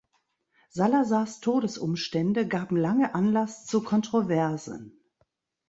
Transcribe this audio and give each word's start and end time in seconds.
Salazars 0.71 1.41
Todesumstände 1.41 2.47
gaben 2.47 2.75
lange 2.75 3.13
Anlass 3.13 3.67
zu 3.67 3.83
Kontroversen. 3.83 4.99